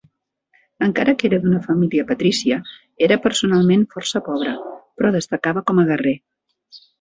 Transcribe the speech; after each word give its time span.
Encara 0.85 1.13
que 1.17 1.25
era 1.27 1.37
d’una 1.43 1.59
família 1.65 2.05
patrícia 2.11 2.57
era 3.09 3.19
personalment 3.27 3.85
força 3.93 4.23
pobre, 4.31 4.55
però 4.97 5.13
destacava 5.19 5.65
com 5.69 5.85
a 5.85 5.87
guerrer. 5.93 6.17